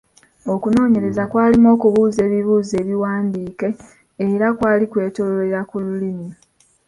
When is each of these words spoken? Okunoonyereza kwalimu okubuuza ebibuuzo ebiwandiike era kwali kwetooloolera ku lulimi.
Okunoonyereza 0.53 1.23
kwalimu 1.31 1.67
okubuuza 1.75 2.19
ebibuuzo 2.27 2.73
ebiwandiike 2.81 3.67
era 4.27 4.47
kwali 4.57 4.85
kwetooloolera 4.91 5.61
ku 5.69 5.75
lulimi. 5.83 6.27